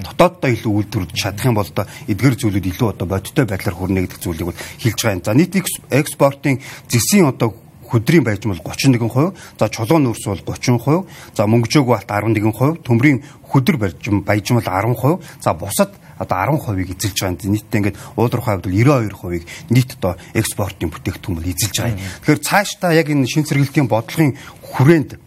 [0.05, 4.19] дотооддоо илүү үйлдвэрлэж чадах юм бол одоо эдгэр зүйлүүд илүү одоо бодиттой байдлаар хүрнэ гэдэг
[4.21, 5.25] зүйлийг бол хэлж байгаа юм.
[5.25, 5.55] За нийт
[5.89, 7.64] экспортын зэсийн одоо
[7.95, 14.21] хөдрийн байжмал 31%, за чулуун нүүрс бол 30%, за мөнгөжөөг балт 11%, төмрийн хөдөр барьжим
[14.27, 17.51] баяжмал 10%, за бусад одоо 10%-ийг эзэлж байгаа.
[17.51, 21.99] Нийтдээ ингээд уулуурхай хувьд 92%-ийг нийт одоо экспортын бүтээгдэхүүн бол эзэлж байгаа.
[22.23, 25.19] Тэгэхээр цаашдаа яг энэ шин сэргэлтийн бодлогын хүрээнд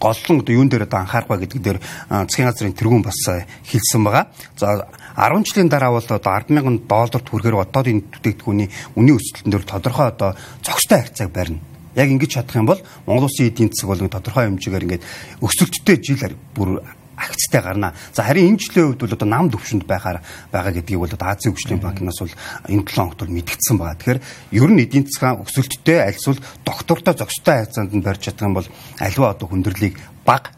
[0.00, 3.20] голлон одоо юун дээр одоо анхаарах ба гэдэг дээр засгийн газрын тэргүүн бас
[3.64, 4.28] хэлсэн байгаа.
[4.56, 9.64] За 10 жилийн дараа бол одоо 100000 долларт хүрэхээр одоо энэ бүтээгдэхүүний үнийн өсөлтөн дээр
[9.64, 10.30] тодорхой одоо
[10.62, 11.62] зохистой харьцааг барина.
[11.94, 15.06] Яг ингэж чадах юм бол Монгол Улсын эдийн засаг бол тодорхой хэмжээгээр ингээд
[15.38, 16.82] өсөлттэй жил бүр
[17.14, 17.94] акцтай гарна.
[18.12, 20.18] За харин энэ жилийн хувьд бол одоо нам төвшөнд байхаар
[20.50, 22.34] байгаа гэдгийг бол Азийн хөгжлийн банкнаас бол
[22.66, 23.94] энэ 7 хоногт бол мэдгдсэн байгаа.
[23.94, 24.20] Тэгэхээр
[24.58, 29.30] ер нь эдийн засгийн өсөлттэй альсвал доктортой зохистой хайцаанд нь барьж чадах юм бол альва
[29.30, 29.94] одоо хүндрэлийг
[30.26, 30.50] баг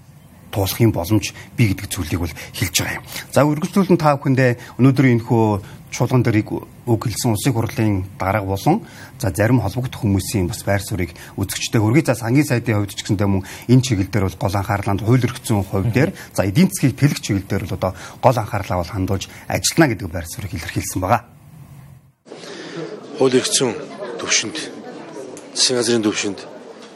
[0.57, 3.05] туулах юм боломж бий гэдэг зүйлийг бол хэлж байгаа юм.
[3.29, 5.61] За үргэлжлүүлэн та бүхэндээ өнөөдөр энэ хөө
[5.97, 8.85] чуулган дээрийг үг хэлсэн улсын хурлын дарга болон
[9.19, 13.29] за зарим холбогдох хүмүүсийн бас байр суурийг үзэгчтэй хөргий за сангийн сайдын хувьд ч гэсэндээ
[13.31, 17.21] мөн энэ чиглэл дээр бол гол анхаарлаа хууль эрхцэн хувь дээр за эдийн засгийг тэлэх
[17.23, 21.23] чиглэл дээр бол одоо гол анхаарлаа бол хандуулж ажиллана гэдэг байр суурийг илэрхийлсэн байгаа.
[23.16, 23.73] Хууль эрхцэн
[24.21, 24.57] төвшөнд
[25.55, 26.38] засгийн газрын төвшөнд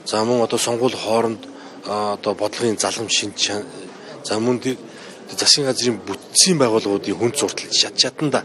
[0.04, 1.46] за мөн одоо сонгуул хооронд
[1.86, 3.50] одоо бодлогын залам шинж
[4.24, 4.60] за мөн
[5.36, 8.44] засгийн газрын бүтцийн байгууллагуудын хүн зуртал шат шатанда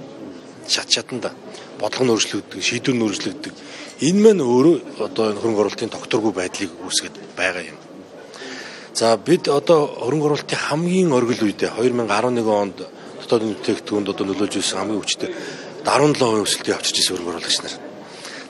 [0.68, 1.32] шат шатанда
[1.80, 3.54] бодлого нь өөрчлөгддөг, шийдвэр нь өөрчлөгддөг.
[4.08, 7.80] Энэ мань өөрөө одоо энэ хөрөнгө оруулалтын тогтворгүй байдлыг үүсгэж байгаа юм.
[8.96, 12.78] За бид одоо хөрөнгө оруулалтын хамгийн оргил үедээ 2011 онд
[13.20, 15.32] дотоодын бүтээгдэхүүнд одоо нөлөөлж ирсэн хамгийн хүчтэй
[15.84, 17.76] 17% өсөлтийг авчирч ирсэн хөрөнгө оруулагч нар.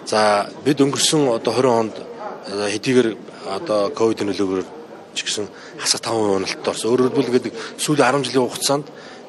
[0.06, 0.20] За
[0.66, 1.96] бид өнгөрсөн одоо 20 онд
[2.46, 3.10] хэдийгээр
[3.48, 4.64] одоо ковидын нөлөөгөөр
[5.16, 5.48] ч гэсэн
[5.80, 6.92] хасах 5% уналтад орсон.
[6.92, 8.88] Өөрөөр хэлбэл гэдэг сүүлийн 10 жилийн хугацаанд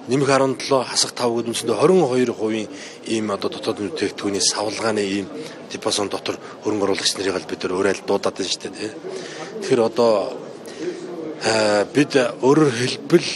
[0.08, 2.68] нэмэх 17 хасах 5 гэдэг үндсэндээ 22%
[3.12, 5.26] ийм одоо дотоод бүтээгдэхүүний савлгааны ийм
[5.70, 8.90] типосон дотор хөрөнгө оруулагч нарыг л бид нар өөрөө л дуудаад байна шүү дээ.
[9.62, 10.12] Тэгэхээр одоо
[11.94, 13.30] бид өөрөөр хэлбэл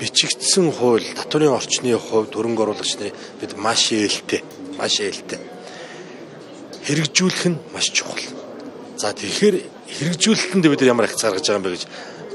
[0.00, 4.40] бичигдсэн хууль татварын орчны хувьд хөрөнгө оруулагч нарыг бид маш ээлтэй
[4.80, 5.40] маш ээлтэй
[6.82, 8.41] хэрэгжүүлэх нь маш чухал.
[9.02, 9.56] За тэгэхээр
[9.98, 11.82] хэрэгжүүлэлтэнд бид ямар акц гаргаж байгаа юм бэ гэж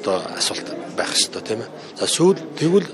[0.04, 0.68] одоо асуулт
[1.00, 1.70] байх хэрэгтэй тийм ээ.
[1.96, 2.88] За сүүл тэгвэл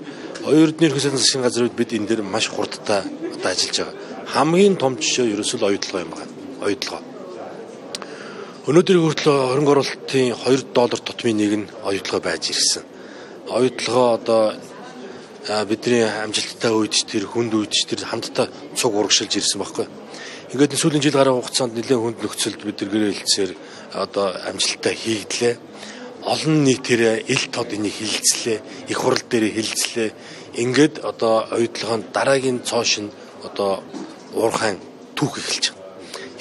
[0.45, 3.97] хоёр эрдэнэ ерхий засгийн газрууд бид энэ дээр маш хурдтай одоо ажиллаж байгаа.
[4.29, 6.33] Хамгийн том жишээ ерөөсөө л оюутлогоо юм байна.
[6.61, 7.01] Оюутлогоо.
[8.69, 12.85] Өнөөдрийн хүртэл хөрөнгө оруулалтын 2 доллар тутмын нэг нь оюутлогоо байж ирсэн.
[13.49, 14.43] Оюутлогоо одоо
[15.65, 20.02] бидний амжилттай үед ч тэр хүнд үед ч тэр хамтдаа цуг урагшилж ирсэн байхгүй.
[20.53, 23.51] Ингээд сүүлийн жил гараа хугацаанд нэлээд хүнд нөхцөлд бид гэрээ хэлцээр
[23.97, 25.57] одоо амжилттай хийгдлээ.
[26.29, 30.13] олон нийт тэр эл тод энийг хилцлээ, их хурл дээр хилцлээ.
[30.61, 33.09] Ингээд одоо оюутлогоонд дараагийн цоош нь
[33.41, 33.81] одоо
[34.37, 34.77] уурхайн
[35.17, 35.81] түүх эхэлж байна.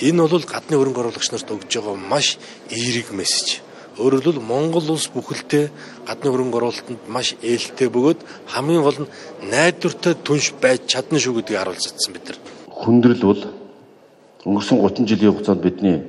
[0.04, 2.36] Энэ бол гадны хөрөнгө оруулагч нарт өгж байгаа маш
[2.68, 3.64] эерэг мессеж.
[3.96, 5.72] Өөрөөр хэлбэл Монгол улс бүхэлдээ
[6.04, 8.20] гадны хөрөнгө оруулалтанд маш ээлтэй бөгөөд
[8.52, 9.12] хамгийн гол нь
[9.48, 12.38] найдвартай түнш байж чадна шүү гэдгийг харуулж чадсан бид нар.
[12.68, 13.61] Хүндрэл бол
[14.44, 16.02] өнгөрсөн 30 жилийн хугацаанд бидний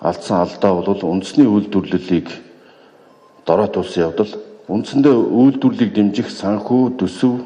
[0.00, 2.28] алдсан алдаа бол үндэсний үйлдвэрлэлийг
[3.46, 4.32] дорой тулсан явдал
[4.68, 7.40] үндсэндээ үйлдвэрлэлийг дэмжих санхүү, төсөв,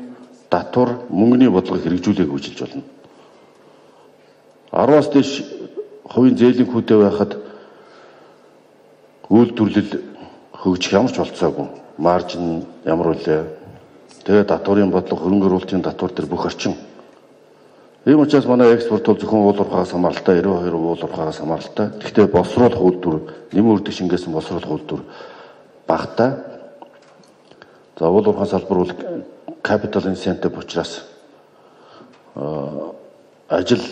[0.50, 2.82] татвар, мөнгөний бодлогыг хэрэгжүүлээг хүчилж болно.
[4.72, 5.30] 10-аас дээш
[6.10, 7.32] хувийн зээлийн хүүтэй байхад
[9.30, 9.92] үйлдвэрлэл
[10.50, 11.66] хөгжих ямар ч болцоогүй.
[11.98, 13.46] Маржин ямар үлээ.
[14.26, 16.74] Тэгээд татварын бодлого хөрөнгө оруулалтын татвар төр бүх орчин.
[18.04, 21.86] Ийм учраас манай экспорт бол зөвхөн уул уурхаагаас хамааралтай 92 уул уурхаагаас хамааралтай.
[22.02, 23.16] Гэхдээ боловсруулах үйлдвэр,
[23.54, 25.02] нэмэн үрдэх шингээсэн боловсруулах үйлдвэр
[25.86, 26.30] багтаа.
[27.98, 28.92] За уул уурхай салбар бол
[29.62, 31.06] capital incentive учраас
[33.48, 33.84] ажил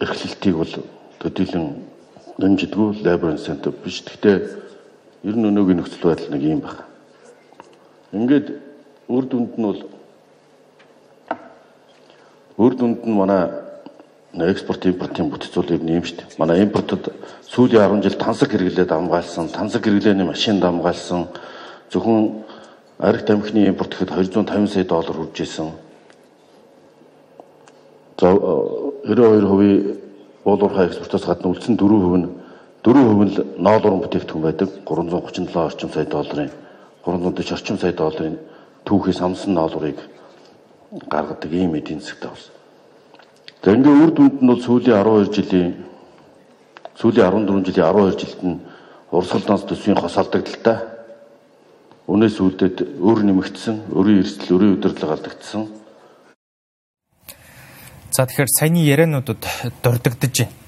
[0.00, 0.72] эрхлэлтийг бол
[1.22, 1.66] төдийлөн
[2.38, 4.02] дэмжидгүй labor incentive биш.
[4.02, 4.36] Гэхдээ
[5.22, 6.82] ер нь өнөөгийн нөхцөл байдал нэг юм байна.
[8.10, 8.58] Ингээд
[9.06, 9.93] үр дүнд нь бол
[12.56, 13.50] үр дүнд нь манай
[14.38, 16.38] экспорт импортын бүтцүүлийг нэмжт.
[16.38, 17.10] Манай импортод
[17.50, 21.26] сүүлийн 10 жил тансаг хэрэглээд амгаалсан, тансаг хэрэглээний машин дамгаалсан
[21.90, 22.46] зөвхөн
[22.98, 25.70] арх тамхины импорт гэхэд 250 сая доллар хүрж исэн.
[28.18, 29.98] За 92%
[30.44, 32.28] уулуурхай экспортоос гадна үлдсэн 4% нь
[32.86, 34.68] 4% нь ноол уран бүтээгдэхүүн байдаг.
[34.86, 36.50] 337 орчим сая долларын
[37.02, 38.38] 340 орчим сая долларын
[38.86, 40.13] түүхээс амсан ноол урыг
[41.10, 42.54] гаргадаг ийм эдийн засгтай болсон.
[43.62, 45.70] За ингээ үр дүнд нь бол сүүлийн 12 жилийн
[47.00, 48.60] сүүлийн 14 жилийн 12 жилд нь
[49.10, 50.78] урсгалдаанс төсвийн хос алдагдaltaа
[52.06, 55.84] өнөөс үлдээд өр нэмэгдсэн, өрийн эрсдэл, өрийн удирдлага алдагдсан
[58.14, 59.42] За тэгэхээр саяны яриануудад
[59.82, 60.63] дурддагдж байна.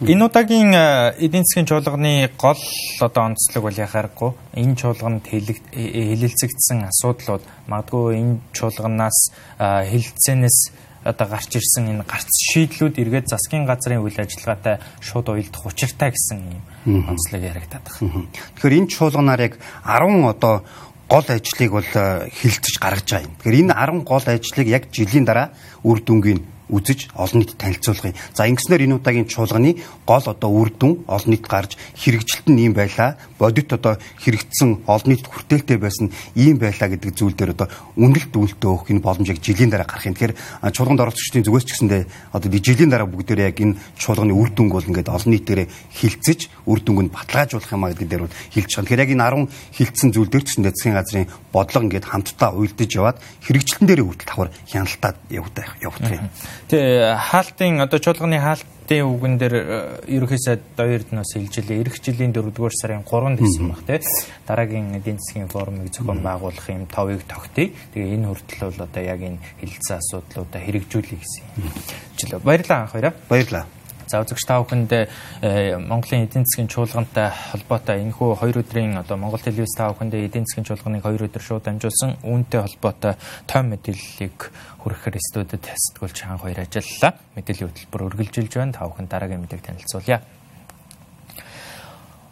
[0.00, 0.72] Энэ удаагийн
[1.20, 2.56] эдийн засгийн чуулганы гол
[3.04, 9.18] одоо онцлог бол яхаарахгүй энэ чуулганд хэлэлцэгдсэн асуудлууд магадгүй энэ чуулганаас
[9.60, 10.58] хэлэлцэнээс
[11.04, 16.64] одоо гарч ирсэн энэ гарц шийдлүүд эргээд засгийн газрын үйл ажиллагаатай шууд уялдах учиртай гэсэн
[16.88, 18.24] юм онцлог яригадаад байна.
[18.56, 20.64] Тэгэхээр энэ чуулганаар яг 10 одоо
[21.12, 21.90] гол ажлыг бол
[22.40, 23.36] хилцэж гаргаж байгаа юм.
[23.36, 25.52] Тэгэхээр энэ 10 гол ажлыг яг жилийн дараа
[25.84, 28.14] үр дүнгийн үзэж олон нийтэд танилцуулгыг.
[28.34, 32.74] За ингэснээр энэ удаагийн чуулганы гол одоо үр дүн олон нийт гарч хэрэгжилт нь ийм
[32.74, 33.18] байлаа.
[33.38, 38.70] Бодит одоо хэрэгцсэн олон нийтэд хүртээлтэй байсан ийм байлаа гэдэг зүйл дээр одоо үнэлт үйлдэл
[38.70, 40.14] өгөх энэ боломжийг жилийн дараа гарах юм.
[40.14, 40.34] Тэгэхээр
[40.70, 42.02] чуулганд оролцогчдын зүгээс ч гэсэндээ
[42.32, 46.80] одоо жилийн дараа бүгдээрээ яг энэ чуулганы үр дүнг бол ингээд олон нийтээрээ хилцэж үр
[46.80, 48.84] дүнг нь баталгаажуулах юм а гэдэг дээр бол хэлж байгаа.
[48.86, 52.90] Тэгэхээр яг энэ 10 хилцсэн зүйл дээр ч гэсэн засгийн газрын бодлого ингээд хамтдаа уйлдаж
[52.94, 56.26] яваад хэрэгжилтэн дээр хүртэл давхар хяналтаад явдаг явдаг юм.
[56.68, 59.64] Тэ хаалтын одоо чуулганы хаалтын үгэн дээр э,
[60.12, 61.80] ерөнхийдөө доёрд нас хэлжилээ.
[61.80, 64.02] Ирэх жилийн 4-р сарын 3-нд хэлсэн баг тий.
[64.44, 67.72] Дараагийн эдийн засгийн форумыг зохион байгуулах юм товыг тогтъё.
[67.94, 72.44] Тэгээ энэ хүртэл бол одоо яг энэ хэлэлцэн асуудлуудаа хэрэгжүүлэх гэсэн юм.
[72.44, 73.14] Баярлалаа анх хоёраа.
[73.30, 73.79] Баярлалаа.
[74.10, 79.38] За үзэгч та бүхэнд э, Монголын эдийн засгийн чуулгантай холбоотой энэхүү 2 өдрийн одоо Монгол
[79.38, 83.14] телевиз та бүхэнд эдийн засгийн чуулганыг 2 өдөр шууд дамжуулсан үүнтэй холбоотой
[83.46, 84.50] том мэдээллийг
[84.82, 87.22] хүрэхээр студид сэтгүүлч хаан хоёр ажиллалаа.
[87.38, 88.74] Мэдээллийн хөтөлбөр үргэлжилж байна.
[88.74, 90.18] Та бүхэн дараагийн мэдээг танилцуулъя.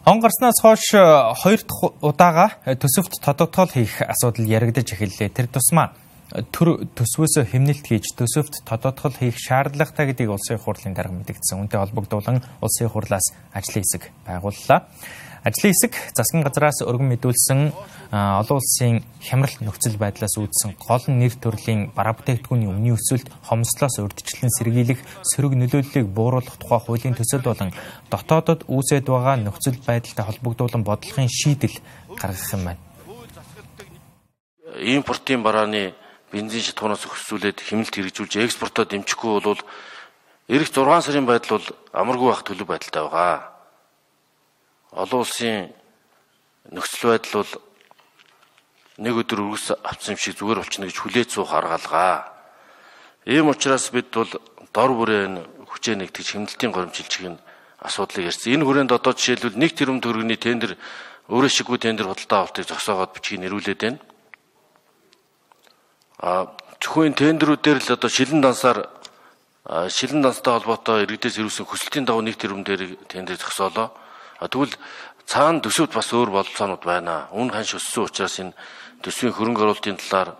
[0.03, 5.31] Он гарснаас хойш э, хоёр дахь удаага төсөвт тодогтол хийх асуудал яригдж эхэллээ.
[5.31, 5.95] Тэр тусмаа
[6.29, 11.57] төр төсвөөс хэмнэлт хийж төсөвт тодотгол хийх шаардлагатай гэдгийг улсын хурлын дарга мэдгдсэн.
[11.57, 14.85] Үүнтэй холбогдуулан улсын хурлаас ажлын хэсэг байгууллаа.
[15.41, 17.73] Ажлын хэсэг засгийн газраас өргөн мэдүүлсэн
[18.13, 24.53] олон улсын хямрал нөхцөл байдлаас үүдсэн гол нэр төрлийн бараа бүтээгдэхүүний өмнө өсөлт хомслоос урдчлан
[24.53, 25.01] сэргийлэх
[25.33, 27.73] сөрөг нөлөөллийг бууруулах тухай хуулийн төсөл болон
[28.11, 31.77] дотоодод үүсэт байгаа нөхцөл байдалтай холбогдуулан бодлогын шийдэл
[32.19, 32.81] гаргах юм байна.
[34.75, 35.93] Импортын барааны
[36.31, 39.61] бензин шатхуунаас өсвүүлээд хэмнэлт хэрэгжүүлж экспортоо дэмжихгүй бол
[40.49, 43.37] эх 6 сарын байдал бол амаргүй бах төлөв байдалтай байгаа.
[44.91, 45.69] Олон улсын
[46.73, 47.51] нөхцөл байдал бол
[48.97, 52.33] нэг өдөр үргэс авсан юм шиг зүгээр болчихно гэж хүлээж суух аргаалгаа.
[53.25, 54.31] Ийм учраас бид бол
[54.73, 55.23] дор бүрээ
[55.69, 57.39] хүчээ нэгтгэж хэмнэлтийн горимжилжих нь
[57.79, 58.53] асуудлыг ярьсан.
[58.59, 60.75] Энэ хүрээнд одоо жишээлбэл нэг тэрбум төгрөгийн тендер
[61.31, 63.99] өөрөө шиггүй тендер худалдаа авалтыг зогсоогоод бичгийг нэрвүүлээд байна.
[66.19, 66.51] А
[66.83, 68.91] зөвхөн тендерүүдээр л одоо шилэн дансаар
[69.63, 73.95] шилэн данстай холбоотой иргэдээс ирүүлсэн хүсэлтийн дагуу нэг тэрбум дээр тендер зогсоолоо.
[74.43, 74.75] Тэгвэл
[75.23, 77.31] цаана төсөвд бас өөр бололцоонууд байна.
[77.31, 78.57] Үн ханш өссөн учраас энэ
[78.99, 80.35] төсвийн хөрөнгө оруулалтын талаар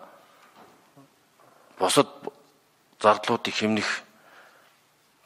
[1.80, 2.12] босод
[3.00, 3.90] зардлуудыг хэмнэх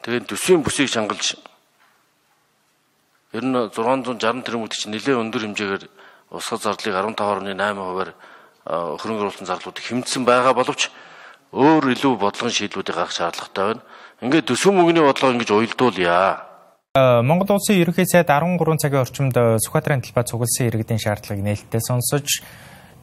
[0.06, 1.34] тэгээд төсвийн бүсийг шангалж
[3.34, 5.84] ер нь 660 тэрбум чинь нэлээд өндөр хэмжээгээр
[6.30, 8.14] усгал зардлыг 15.8%-аар
[8.64, 10.88] хөрөнгө оруулалтын зарлуудыг хэмжсэн байгаа боловч
[11.52, 13.82] өөр илүү бодлогын шийдлүүдийг гаргах шаардлагатай байна.
[14.24, 16.54] Ингээд төсөв мөнгөний бодлого ингэж уялдуулъя.
[16.94, 22.40] Монгол улсын ерөнхий сайд 13 цагийн орчимд Сүхбаатарын талбай цугласан иргэдийн шаардлагыг нээлттэй сонсож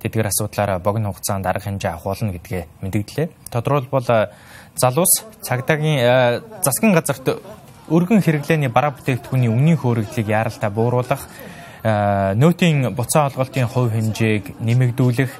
[0.01, 3.27] тэдгээр асуудлаараа богино хугацаанд арга хэмжээ авах болно гэдгээ мэдгдлээ.
[3.51, 4.07] Тодорхойлбол
[4.79, 5.99] залуус цагдаагийн
[6.63, 7.27] засгийн газарт
[7.91, 11.27] өргөн хэрэглээний бараа бүтээгдэхүүний үнийн хөөргөлийг яаралтай бууруулах,
[11.83, 15.31] нөөтийн буцаа олголтын хувь хэмжээг нэмэгдүүлэх,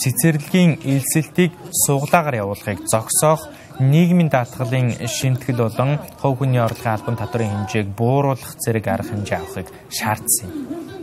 [0.00, 1.52] цэцэрлэгийн элсэлтийг
[1.84, 8.88] суглаагаар явуулахыг зогсоох, нийгмийн даатгалын шимтгэл болон хувь хүний орлогын албан татварын хэмжээг бууруулах зэрэг
[8.88, 10.99] арга хэмжээ авахыг шаардсан юм.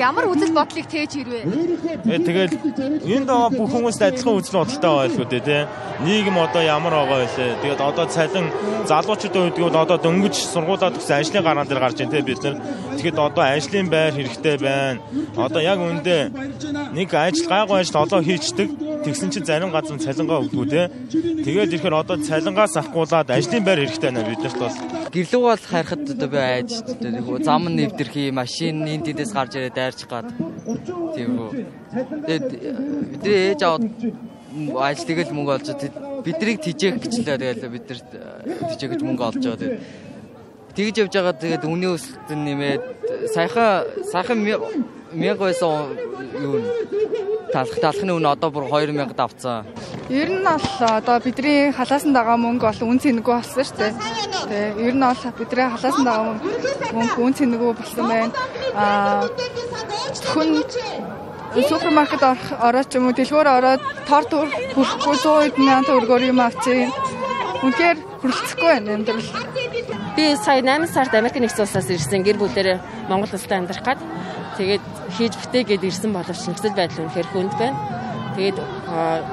[0.00, 1.44] Ямар үзэл бодлыг тээж хэрвээ.
[2.24, 2.56] Тэгэл
[3.04, 5.68] энд байгаа бүх хүмүүст адилхан үзэл бодолтой л үү те.
[6.00, 7.60] Нийгэм одоо ямар байгаа вэ?
[7.60, 8.48] Тэгээд одоо цалин
[8.88, 12.56] залуучуудын үед бол одоо дөнгөж сургуулаад гэсэн ажлын гараан дээр гарч ийн те бид нар.
[12.96, 15.00] Тэгэхэд одоо ажлын байр хэрэгтэй байна.
[15.36, 16.32] Одоо яг үндэ
[16.96, 18.68] нэг ажил гайгүй ажил олоо хийчдэг.
[19.04, 20.90] Тэгсэн чинь зарим газар цалингаа өгдгүү те.
[21.10, 24.76] Тэгээд ирэхээр одоо цалингаас авахгүйлаад ажлын байр хэрэгтэй байна биднэрт бол.
[25.14, 26.70] Гэрлүү бол харахад одоо би айж
[27.44, 30.28] зам нэвдэрхий машин энэ тэндээс гарч ирээд дайрчих гад.
[31.16, 31.50] Тийм үү.
[32.28, 32.46] Тэгээд
[33.10, 33.84] бидний ээж аваад
[34.84, 35.68] ажил тэгэл мөнгө олж
[36.26, 38.10] биднийг тижээх гэчлээ тэгэл бид нарт
[38.74, 39.58] тижээх гэж мөнгө олж байгаа.
[40.74, 42.82] Тэгээд тэгж явж байгаа тэгээд үнийн өсөлт нэмээд
[43.34, 44.38] саяхан саяхан
[45.12, 45.96] 1000 байсан
[46.38, 46.60] юу
[47.52, 49.66] талах талхны үн одоо бүр 2000 авцсан.
[50.08, 53.92] Ер нь бол одоо бидний халаасан байгаа мөнгө бол үн цэнэгүй болсон шүү дээ.
[54.50, 56.34] Тэгээ ер нь бол бидний халаасан байгаа
[56.94, 58.32] мөнгө үн цэнэгүй болсон байна.
[58.74, 59.26] Аа
[60.30, 60.50] хүн
[61.68, 62.22] супермаркет
[62.62, 64.24] ороод ч юм уу дэлгүүр ороод тор
[64.74, 66.94] хүрхгүй 100 мянган төгрөгөөр юм авчих.
[67.66, 69.30] Үнэхээр хүрэлцэхгүй байна амьдрал.
[70.14, 72.78] Би сая 8 сард Америк нэгдсэн улсаас ирсэн гэр бүлээр
[73.10, 73.98] Монгол улсад амьдрах гад
[74.56, 77.78] тэгээд хийж бүтээ гэд ирсэн боловч нөхцөл байдал үнэхээр хүнд байна.
[78.34, 78.58] Тэгээд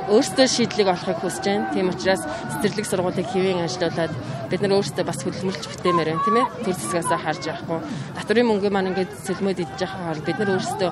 [0.10, 1.70] өөрсдөө шийдлийг олохыг хүсэж байна.
[1.74, 4.14] Тийм учраас цэцэрлэг сургуулийг хэвэн ажиллуулад
[4.50, 6.48] бид нар өөрсдөө бас хөдөлмөрлж бүтээмээр байна тийм ээ.
[6.66, 7.80] Төр зэсгээс харж явахгүй.
[8.18, 10.90] Татврын мөнгө маань ингээд сэлмөд идэж байгаа хоол бид нар өөрсдөө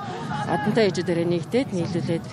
[0.53, 2.25] одонтой ээжүүдээрээ нэгдээд нийлүүлээд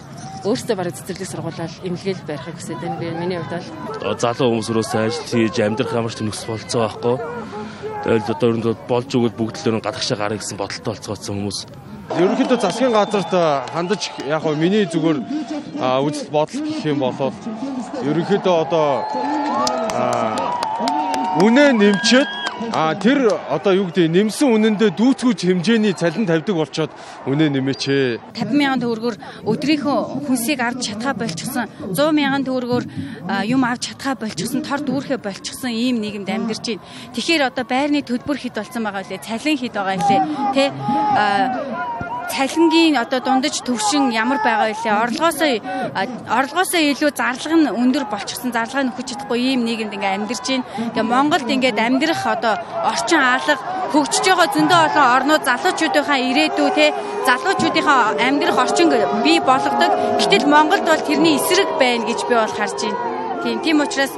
[0.43, 3.01] өөрсдөө бараг цэцэрлэг сургуулаад эмнэлгээл барихыг хүсэж байна.
[3.01, 3.65] Би миний хувьд
[4.03, 7.17] бол залуу хүмүүс өрөөсөө ажил хийж амьдрах ямар ч нөхцөл болцоо байхгүй.
[8.03, 11.59] Тэгэл одоо өрөнд болж өгөл бүгд л гадагшаа гарах гэсэн бодолтой болцгооцсон хүмүүс
[12.21, 13.33] ерөнхийдөө засгийн газарт
[13.75, 15.19] хандаж яг нь миний зүгээр
[16.07, 17.37] үзэл бодол гэх юм болоод
[18.09, 18.89] ерөнхийдөө одоо
[21.45, 26.93] үнэ нэмчээд А тэр одоо юу гэдэг нэмсэн үнэндээ дүүцгүүж хэмжээний цалин тавьдаг болчоод
[27.27, 28.33] үнэ нэмээчээ.
[28.39, 29.17] 50 мянган төгрөгөөр
[29.51, 29.99] өдрийнхөө
[30.29, 31.67] хүнсийг авч чадхаа болчихсон.
[31.91, 32.85] 100 мянган төгрөгөөр
[33.51, 34.63] юм авч чадхаа болчихсон.
[34.63, 36.87] Тор дүүрхэ болчихсон ийм нийгэмд амьдарч байна.
[37.17, 39.27] Тэгэхээр одоо байрны төлбөр хэд болсон байгаа лээ?
[39.27, 40.21] Цалин хэд байгаа лээ?
[40.55, 40.65] Тэ
[42.31, 44.87] цалингийн одоо дундаж төвшин ямар байгаа вэ?
[45.03, 45.51] Орлогоосоо
[46.39, 48.53] орлогоосоо илүү зарлага нь өндөр болчихсон.
[48.53, 50.67] Зарлага нь өгч чадахгүй ийм нийгэмд ингээ амьдарч байна.
[50.95, 52.55] Тэгээ Монголд ингээд амьдрах одоо
[52.91, 53.55] орчин алга
[53.93, 56.87] хөгжиж байгаа зөндөө олон орнууд залуучуудынхаа ирээдүй те
[57.29, 58.89] залуучуудынхаа амьдрах орчин
[59.25, 59.91] бий болгодог.
[60.21, 62.99] Гэтэл Монголд бол тэрний эсрэг байна гэж би бол харж байна.
[63.43, 64.15] Тийм тийм учраас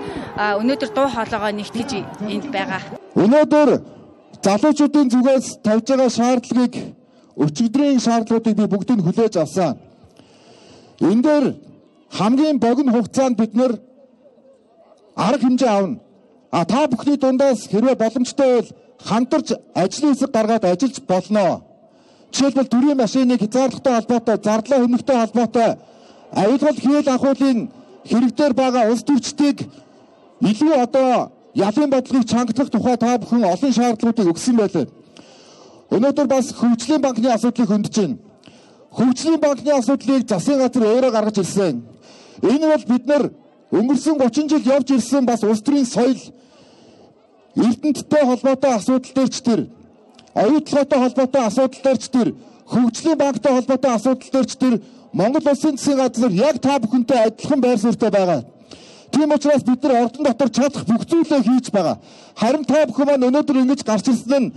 [0.61, 1.90] өнөөдөр дуу хоолойгоо нэгтгэж
[2.35, 2.83] энд байгаа.
[3.17, 3.69] Өнөөдөр
[4.45, 6.75] залуучуудын зүгээс тавьж байгаа шаардлагыг
[7.37, 9.79] өчигдрийн шаардлагуудыг би бүгдийг хүлээж авсан.
[11.01, 11.44] Энэ дээр
[12.11, 13.73] хамгийн богино хугацаанд бид нэр
[15.16, 16.01] арга хэмжээ авна.
[16.51, 18.68] А та бүхний дундаас хэрвээ боломжтой бол
[19.09, 21.62] хамтарч ажлын хэсэг гаргаад ажиллаж болно.
[22.33, 25.70] Жишээлбэл дүрийн машиныг хязгаарлалтай холбоотой, зардлаа хөнөмтэй холбоотой
[26.33, 27.59] аюулгал хийл ахуулын
[28.11, 29.59] хэрэгдээр байгаа улс төрчдийг
[30.40, 34.87] илүү одоо ялын бодлогыг чангах тухай та бүхэн олон шаардлагуудыг өгсөн байлаа.
[35.94, 38.16] Өнөөдөр бас хөгжлийн банкны асуудлыг хөндөж байна.
[38.90, 41.83] Хөгжлийн банкны асуудлыг засгийн газар өөрөө гаргаж ирсэн.
[42.42, 43.24] Энэ бол бид нар
[43.70, 46.18] өнгөрсөн 30 жил явж ирсэн бас улс төрийн соёл
[47.54, 49.61] эрдэнттэй холбоотой асуудал дээр ч тэр
[50.35, 52.28] оюутлоготой холбоотой асуудал дээр ч тэр
[52.66, 54.74] хөгжлийн банктай холбоотой асуудал дээр ч тэр
[55.12, 58.42] Монгол улсын засгийн газар яг та бүхэнтэй адилхан байр суурьтай байгаа.
[59.12, 61.98] Тийм учраас бид нар ордон дотор чадах бүх зүйлээ хийж байгаа.
[62.35, 64.52] Харин та бүхэн маань өнөөдөр ингэж гарч ирсэн нь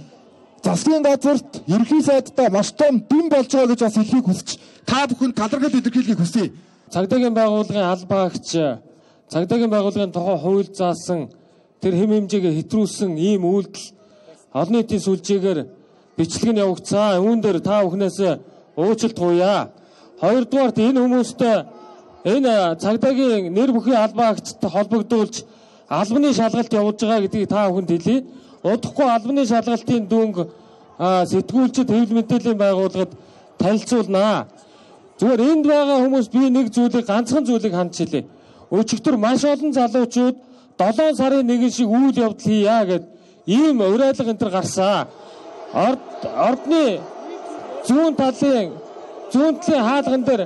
[0.63, 4.49] засгийн газарт ерхий сайдтай маш том бим болж байгаа гэж бас хэлхийг хүсэж
[4.85, 6.51] та бүхэн талархал илэрхийлэхийг хүсье.
[6.93, 8.47] цагдаагийн байгууллагын албаагч
[9.31, 11.29] цагдаагийн байгууллагын тухай хууль заасан
[11.81, 13.91] тэр хэм хэмжээгээ хэтрүүлсэн ийм үйлдэл
[14.59, 15.59] олон нийтийн сүлжээгээр
[16.17, 17.21] бичлэг нь явагдсан.
[17.21, 18.17] Үүн дээр та бүхнээс
[18.75, 19.69] уучлалт гуйя.
[20.21, 21.57] Хоёрдугаарт энэ хүмүүстэй
[22.25, 25.35] энэ цагдаагийн нэр бүхий албаагчтай холбогдуулж
[25.89, 28.25] албаны шалгалт явуулж байгаа гэдгийг та бүхэнд хэлье.
[28.63, 30.35] Удахгүй албаны шалгалтын дүнг
[30.97, 33.11] сэтгүүлчд хэвлэл мэдээллийн байгууллагад
[33.61, 34.47] танилцуулнаа.
[35.19, 38.25] Зүгээр энд байгаа хүмүүс би нэг зүйлийг ганцхан зүйлийг хандж хэлье.
[38.71, 40.35] Өчигдөр маш олон залуучууд
[40.77, 43.03] 7 сарын 1 шиг үйл явдал хийя гэд
[43.45, 45.07] ийм уриалга энэ төр гарсан.
[45.73, 46.99] Орд ордны
[47.87, 48.73] зүүн талын
[49.33, 50.41] зүүн талын хаалган дээр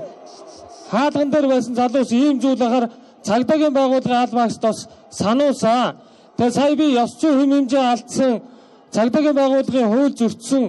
[0.92, 2.86] хаалган дээр байсан залуус ийм зүйл ахаар
[3.24, 5.96] цагдаагийн байгууллагын албаагчд бас сануулсан.
[6.42, 8.42] Тэгээ сая би ёс зүйн хэм хэмжээ алдсан
[8.90, 10.64] цагдаагийн байгууллагын хууль зөрчсөн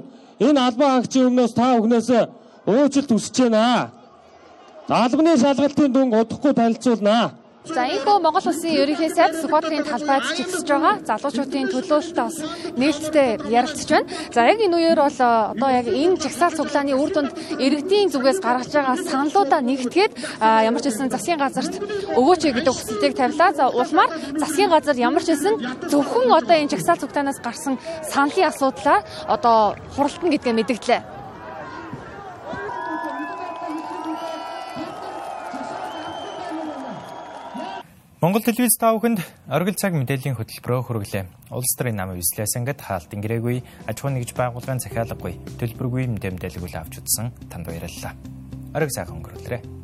[0.47, 2.09] энэ албан хаагчийн өмнөөс та бүхнээс
[2.69, 3.89] уучлалт хүсэж байна.
[4.89, 7.25] Албаны шалгалтын дүнг удахгүй танилцуулнаа.
[7.63, 12.37] За энэхүү Монгол Улсын ерөнхий сайд Сүхбаатарын талбайд чигсэж байгаа залуучуудын төлөөлөлтөд бас
[12.75, 14.11] нээлттэй ярилцж байна.
[14.35, 15.21] За яг энэ үеэр бол
[15.55, 17.31] одоо яг энэ жагсаал цуглааны үр дүнд
[17.63, 21.79] иргэдийн зүгээс гаргаж байгаа саналуудаа нэгтгээд ямар ч хэлсэн засгийн газарт
[22.19, 23.55] өгөөч гэдэг хүсэлтийг тавилаа.
[23.55, 24.11] За улмаар
[24.43, 27.79] засгийн газар ямар ч хэлсэн зөвхөн одоо энэ жагсаал цуглаанаас гарсан
[28.11, 31.12] саналын асуудлаар одоо хуралдана гэдгээ мэдгдлээ.
[38.23, 39.19] Монгол телевиз та бүхэнд
[39.51, 41.51] оргил цаг мэдээллийн хөтөлбөрөөр хүргэлээ.
[41.51, 47.03] Улс төрийн намын вислээс ингээд хаалтан гэрээгүй аж ахуйн нэгж байгууллагын захиалгагүй төлбөргүй мэдээлэл авч
[47.03, 48.15] утсан танд баярлалаа.
[48.79, 49.82] Ориг сайхан өнгөрүүлрээ.